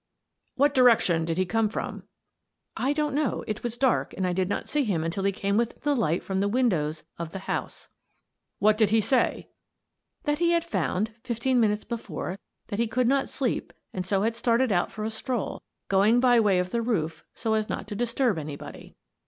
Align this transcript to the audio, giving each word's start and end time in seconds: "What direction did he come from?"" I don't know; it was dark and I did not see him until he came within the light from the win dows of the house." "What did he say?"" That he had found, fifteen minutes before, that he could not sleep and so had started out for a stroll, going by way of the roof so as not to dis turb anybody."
"What 0.55 0.73
direction 0.73 1.25
did 1.25 1.37
he 1.37 1.45
come 1.45 1.69
from?"" 1.69 2.01
I 2.75 2.91
don't 2.91 3.13
know; 3.13 3.43
it 3.45 3.61
was 3.61 3.77
dark 3.77 4.15
and 4.17 4.25
I 4.25 4.33
did 4.33 4.49
not 4.49 4.67
see 4.67 4.83
him 4.83 5.03
until 5.03 5.23
he 5.25 5.31
came 5.31 5.57
within 5.57 5.77
the 5.83 5.95
light 5.95 6.23
from 6.23 6.39
the 6.39 6.47
win 6.47 6.69
dows 6.69 7.03
of 7.19 7.31
the 7.33 7.37
house." 7.45 7.87
"What 8.57 8.79
did 8.79 8.89
he 8.89 8.99
say?"" 8.99 9.49
That 10.23 10.39
he 10.39 10.53
had 10.53 10.63
found, 10.63 11.13
fifteen 11.23 11.59
minutes 11.59 11.83
before, 11.83 12.39
that 12.69 12.79
he 12.79 12.87
could 12.87 13.07
not 13.07 13.29
sleep 13.29 13.73
and 13.93 14.03
so 14.03 14.23
had 14.23 14.35
started 14.35 14.71
out 14.71 14.91
for 14.91 15.03
a 15.03 15.11
stroll, 15.11 15.61
going 15.87 16.19
by 16.19 16.39
way 16.39 16.57
of 16.57 16.71
the 16.71 16.81
roof 16.81 17.23
so 17.35 17.53
as 17.53 17.69
not 17.69 17.87
to 17.89 17.95
dis 17.95 18.15
turb 18.15 18.39
anybody." 18.39 18.95